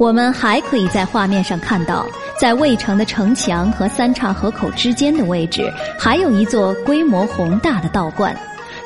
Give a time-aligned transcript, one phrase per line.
[0.00, 2.06] 我们还可以在画面上看到，
[2.40, 8.34] 在渭城的城墙和三岔河口之间的位置，还有一座规模宏大的道观，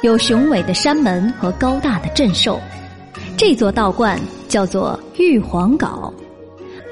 [0.03, 2.61] 有雄伟的山门和高大的镇兽。
[3.37, 6.13] 这座道观叫做玉皇镐。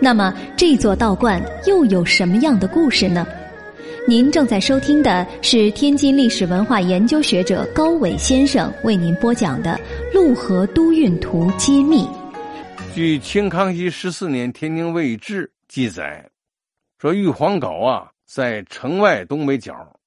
[0.00, 3.26] 那么，这座道观又有什么样的故事呢？
[4.06, 9.76] 您正在收听的是天津历史文化研究学者高伟先生为您播讲的
[10.14, 12.04] 《陆河都运图揭秘》。
[12.94, 16.30] 据清康熙十四年《天津卫志》记载，
[16.98, 19.98] 说玉皇镐啊在城外东北角。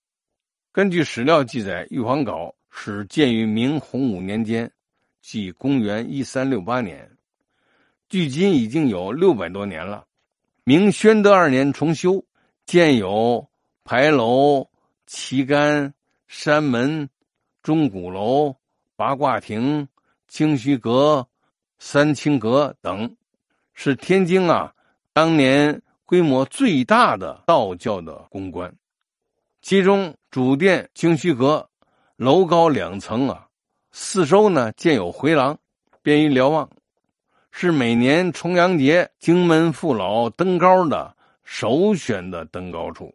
[0.71, 4.71] 根据史料记载，玉皇镐始建于明洪武年间，
[5.19, 7.09] 即公元一三六八年，
[8.07, 10.05] 距今已经有六百多年了。
[10.63, 12.23] 明宣德二年重修，
[12.67, 13.49] 建有
[13.83, 14.69] 牌楼、
[15.07, 15.91] 旗杆、
[16.27, 17.09] 山门、
[17.63, 18.55] 钟鼓楼、
[18.95, 19.87] 八卦亭、
[20.27, 21.27] 清虚阁。
[21.79, 23.15] 三清阁等，
[23.73, 24.73] 是天津啊
[25.13, 28.73] 当年规模最大的道教的宫观。
[29.61, 31.67] 其中主殿清虚阁，
[32.15, 33.47] 楼高两层啊，
[33.91, 35.57] 四周呢建有回廊，
[36.01, 36.69] 便于瞭望，
[37.51, 43.13] 是每年重阳节京门父老登高的首选的登高处。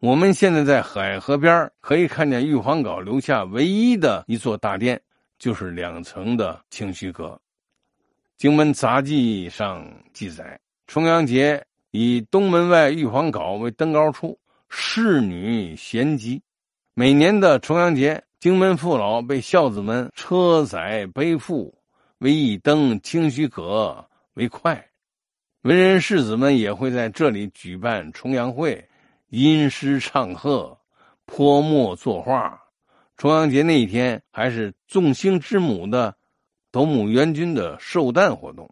[0.00, 5.00] 我们现在在海河边可以看见玉皇镐留下唯一的一座大殿，
[5.38, 7.28] 就是两层的清虚阁。
[8.40, 16.40] 《荆门杂记》上记载，重阳节以东门外玉皇镐为登高处，侍女衔集。
[16.94, 21.78] 每年的重阳节，荆门父老被孝子们车载背负，
[22.20, 24.02] 为一登清虚阁
[24.32, 24.82] 为快。
[25.64, 28.82] 文人士子们也会在这里举办重阳会，
[29.28, 30.74] 吟诗唱和，
[31.26, 32.58] 泼墨作画。
[33.18, 36.16] 重阳节那一天，还是众星之母的。
[36.72, 38.68] 斗母元君的寿诞活动，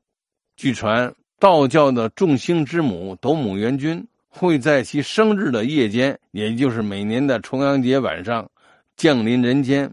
[0.57, 8.49] 据传道教的众星之母斗母元君会在其生日的夜间，也就是每年的重阳节晚上，
[8.97, 9.93] 降临人间，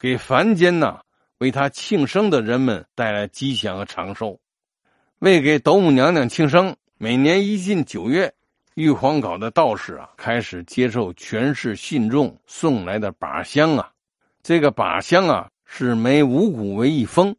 [0.00, 1.00] 给凡间呐
[1.38, 4.36] 为他庆生的人们带来吉祥和长寿。
[5.20, 8.32] 为给斗母娘娘庆生，每年一进九月，
[8.74, 13.88] 玉皇镐的道士啊开始接受全市信众送来的把香啊，
[14.42, 17.34] 这个把香啊是每五谷为一封。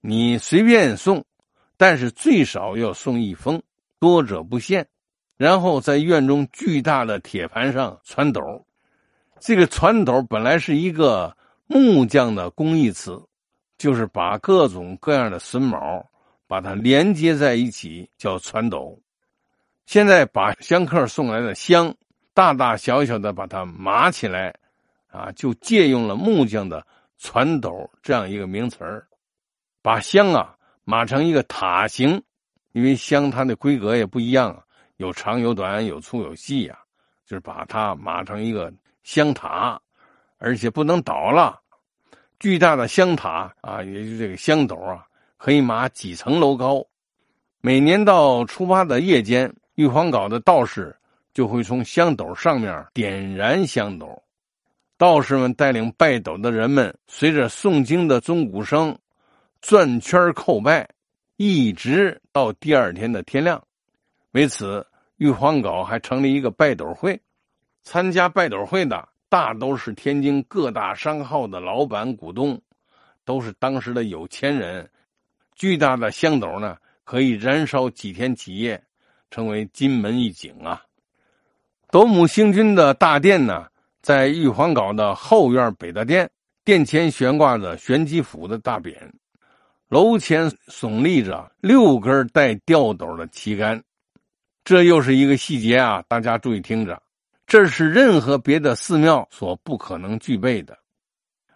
[0.00, 1.24] 你随便送，
[1.76, 3.62] 但是最少要送一封，
[3.98, 4.86] 多者不限。
[5.36, 8.40] 然后在院中巨大的铁盘上攒斗，
[9.38, 11.34] 这个攒斗本来是一个
[11.66, 13.18] 木匠的工艺词，
[13.78, 16.04] 就是把各种各样的榫卯
[16.46, 19.00] 把它连接在一起，叫攒斗。
[19.86, 21.94] 现在把香客送来的香，
[22.34, 24.54] 大大小小的把它码起来，
[25.08, 26.86] 啊，就借用了木匠的
[27.18, 29.06] 攒斗这样一个名词儿。
[29.82, 30.54] 把香啊
[30.84, 32.22] 码成一个塔形，
[32.72, 34.62] 因为香它的规格也不一样，
[34.96, 36.78] 有长有短，有粗有细呀。
[37.26, 38.72] 就是把它码成一个
[39.04, 39.80] 香塔，
[40.38, 41.60] 而且不能倒了。
[42.40, 46.84] 巨大的香塔啊，也就这个香斗啊，可以码几层楼高。
[47.60, 50.92] 每年到初八的夜间，玉皇岗的道士
[51.32, 54.20] 就会从香斗上面点燃香斗，
[54.98, 58.98] 道士们带领拜斗的人们，随着诵经的钟鼓声。
[59.60, 60.88] 转圈叩拜，
[61.36, 63.62] 一直到第二天的天亮。
[64.32, 67.20] 为此，玉皇镐还成立一个拜斗会。
[67.82, 72.60] 参加拜斗会的大都是天津各大商号的老板股东，
[73.24, 74.88] 都是当时的有钱人。
[75.54, 78.82] 巨大的香斗呢，可以燃烧几天几夜，
[79.30, 80.82] 成为金门一景啊。
[81.90, 83.66] 斗母星君的大殿呢，
[84.00, 86.30] 在玉皇镐的后院北大殿，
[86.64, 88.96] 殿前悬挂着玄机府的大匾。
[89.90, 93.82] 楼前耸立着六根带吊斗的旗杆，
[94.62, 96.00] 这又是一个细节啊！
[96.06, 97.02] 大家注意听着，
[97.44, 100.78] 这是任何别的寺庙所不可能具备的，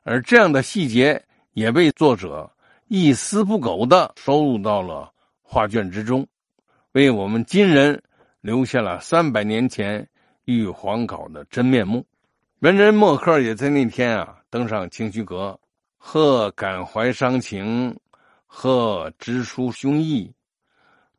[0.03, 2.51] 而这样的细节也被作者
[2.89, 6.27] 一丝不苟的收录到了画卷之中，
[6.91, 8.03] 为我们今人
[8.41, 10.05] 留下了三百年前
[10.47, 12.05] 玉皇镐的真面目。
[12.63, 15.57] 文人墨客也在那天啊登上清虚阁，
[15.97, 17.97] 贺感怀伤情。
[18.57, 20.33] 和直抒胸臆，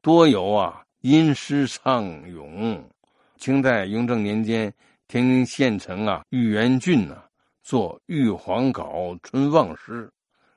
[0.02, 2.90] 多有啊吟诗唱咏。
[3.36, 4.74] 清代雍正年间，
[5.10, 7.22] 天津县城啊玉元郡呢
[7.62, 10.08] 作《玉皇稿春望诗》，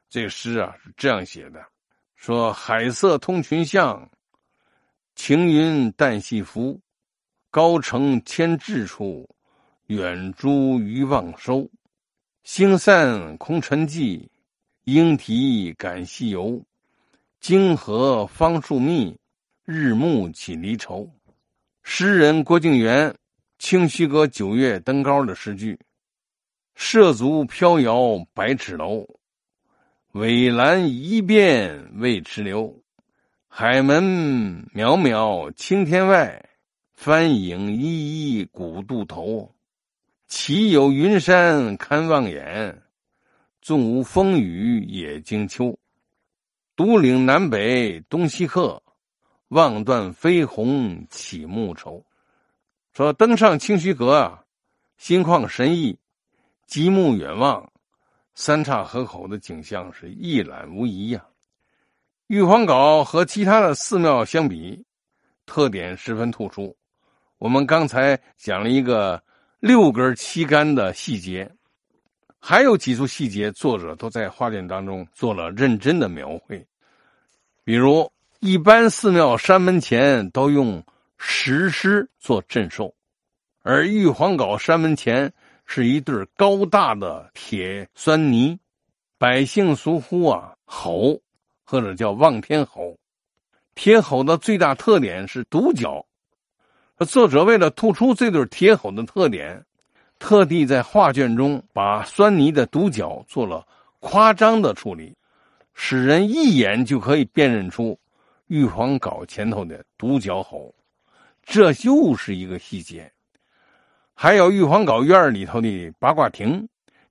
[0.09, 1.61] 这诗啊是这样写的：
[2.15, 4.09] 说海色通群象，
[5.17, 6.81] 晴云淡细浮，
[7.51, 9.29] 高城千咫处，
[9.89, 11.69] 远诸渔望收。
[12.45, 14.27] 星散空沉寂，
[14.85, 16.65] 莺啼感西游。
[17.41, 19.17] 泾河芳树密，
[19.65, 21.09] 日暮起离愁。
[21.83, 23.11] 诗人郭敬元
[23.59, 25.79] 《清虚阁九月登高》的诗句
[26.75, 29.07] ：“涉足飘摇百尺楼，
[30.13, 32.77] 苇栏一遍未迟留。
[33.47, 34.03] 海门
[34.75, 36.45] 渺渺青天外，
[36.95, 39.55] 帆影依依古渡头。
[40.27, 42.83] 岂有云山看望眼，
[43.63, 45.79] 纵无风雨也经秋。
[46.79, 48.81] 独岭南北东西客。”
[49.49, 52.05] 望断飞鸿起暮愁，
[52.93, 54.45] 说登上清虚阁啊，
[54.99, 55.99] 心旷神怡，
[56.67, 57.73] 极目远望，
[58.35, 61.25] 三岔河口的景象是一览无遗呀。
[62.27, 64.85] 玉皇岛和其他的寺庙相比，
[65.47, 66.77] 特点十分突出。
[67.39, 69.23] 我们刚才讲了一个
[69.61, 71.51] 六根旗杆的细节，
[72.39, 76.63] 还有几处细节，作者都在画卷当中做了认真的描绘，
[77.69, 78.11] 比如。
[78.41, 80.81] 一般寺庙山门前都用
[81.17, 82.95] 石狮做镇守，
[83.65, 85.33] 而玉皇岛山门前
[85.67, 88.57] 是一对高大的铁酸泥，
[89.19, 91.21] 百姓俗呼啊吼，
[91.65, 92.97] 或者叫望天吼。
[93.75, 96.07] 铁吼的最大特点是独角，
[97.09, 99.67] 作者为了突出这对铁吼的特点，
[100.21, 103.67] 特地在画卷中把酸泥的独角做了
[103.99, 105.13] 夸张的处理，
[105.81, 107.97] 使人一眼就可以辨认出。
[108.49, 110.75] 玉皇镐前头的独角猴，
[111.45, 113.11] 这又是一个细节。
[114.13, 116.69] 还有玉皇镐院里头的八卦亭，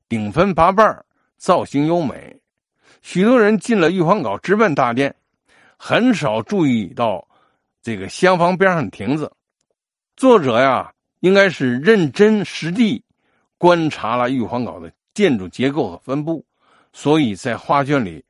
[0.09, 1.05] 顶分八瓣，
[1.37, 2.37] 造型优美。
[3.01, 5.15] 许多人进了玉皇镐直奔大殿，
[5.77, 7.25] 很少注意到
[7.81, 9.31] 这个厢房边上的亭子。
[10.17, 10.91] 作者呀，
[11.21, 13.01] 应该是认真实地
[13.57, 16.43] 观察了玉皇镐的建筑结构和分布，
[16.91, 18.25] 所以在画卷里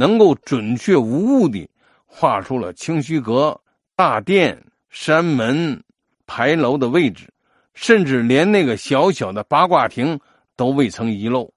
[0.00, 1.68] 能够准确无误的。
[2.06, 3.60] 画出了清虚阁、
[3.94, 4.58] 大殿、
[4.88, 5.80] 山门、
[6.26, 7.28] 牌楼的位置，
[7.74, 10.18] 甚至连那个小小的八卦亭
[10.56, 11.52] 都未曾遗漏。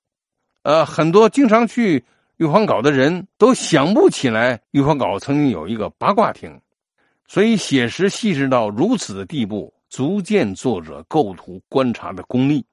[0.62, 2.04] 呃，很多经常去
[2.38, 6.60] 玉皇岛的人都想不起来玉皇岛曾经有一个八卦亭，
[7.28, 12.64] 所以写实细致到如此的地步，足见作者构图观察的功力。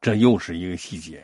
[0.00, 1.22] 这又是一个细节，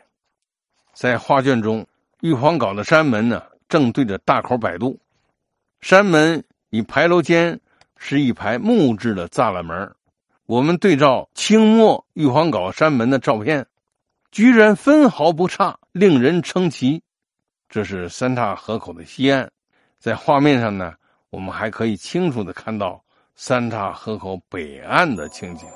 [0.93, 1.87] 在画卷中，
[2.21, 4.99] 玉皇岛的山门呢，正对着大口摆渡。
[5.81, 7.61] 山门与牌楼间
[7.97, 9.95] 是一排木质的栅栏门，
[10.47, 13.67] 我们对照清末玉皇岗山门的照片，
[14.31, 17.03] 居然分毫不差，令人称奇。
[17.69, 19.51] 这是三岔河口的西岸，
[19.99, 20.95] 在画面上呢，
[21.31, 23.03] 我们还可以清楚的看到
[23.35, 25.69] 三岔河口北岸的情景。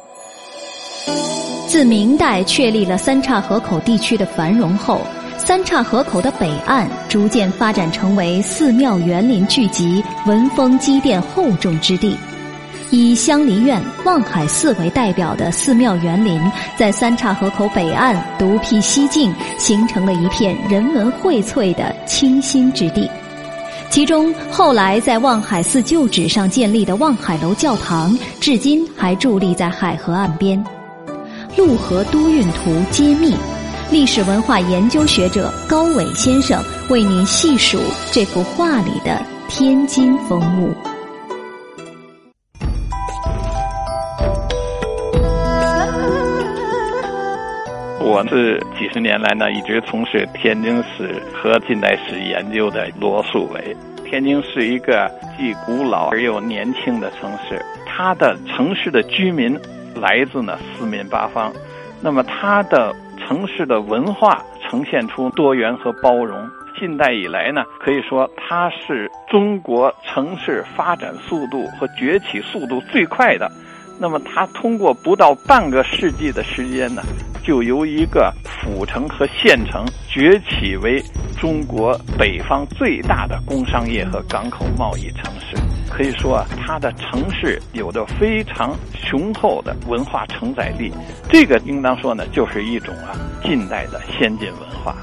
[1.68, 5.00] 自明代确立了三岔河口地区的繁荣后。
[5.42, 12.14] 三岔河口的北岸逐渐发展成为寺庙园林聚集、文风积淀厚重之地。
[12.90, 16.38] 以香梨院、望海寺为代表的寺庙园林，
[16.76, 23.10] 在三岔河口北岸独辟蹊径，形成了一片人文荟萃的清新之地。
[23.88, 30.62] 其中，后来在望海寺旧址上建立的望海楼教堂，至今还伫立在海河岸边。
[31.56, 33.34] 陆河都运图揭秘。
[33.92, 37.76] 历史文化研究学者高伟先生为您细数
[38.12, 40.72] 这幅画里的天津风物。
[47.98, 53.76] 我是几十年来呢，一直从事天津市和近代史研究的罗树伟。
[54.04, 59.58] 天津是一个既古老而又年轻的城市，它的城市的居民
[59.96, 61.52] 来自呢四面八方，
[62.00, 62.94] 那么它的。
[63.30, 66.50] 城市的文化呈现出多元和包容。
[66.76, 73.48] 近代以来呢，可以说它是中国城市发展速度和崛起速度最快的。
[74.00, 77.02] 那么，它通过不到半个世纪的时间呢，
[77.44, 81.00] 就由一个府城和县城崛起为
[81.38, 85.49] 中国北方最大的工商业和港口贸易城市。
[85.90, 90.92] 可以说啊，它的城市有着非常雄厚的文化承载力，
[91.28, 94.96] 这个应当说呢，就是一种啊近代的先进文化。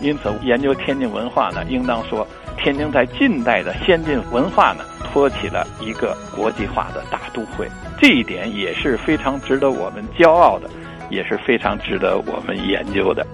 [0.00, 2.26] 因此，研究天津文化呢，应当说
[2.58, 7.68] 天津在近代的先进文化呢，托起了一个国际化的大都会。
[7.98, 10.68] 这一点也是非常值得我们骄傲的，
[11.08, 13.24] 也是非常值得我们研究的。